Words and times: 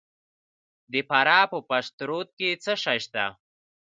د 0.91 0.93
فراه 1.09 1.45
په 1.51 1.59
پشت 1.69 1.93
رود 2.09 2.29
کې 2.37 2.49
څه 2.63 2.73
شی 2.83 2.99
شته؟ 3.05 3.25